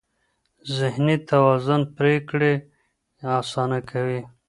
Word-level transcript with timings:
ذهني 0.77 1.15
توازن 1.29 1.81
پرېکړې 1.97 2.53
اسانه 3.37 3.79
کوي. 3.89 4.21